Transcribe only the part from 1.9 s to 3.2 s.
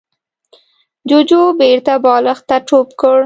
بالښت ته ټوپ کړ.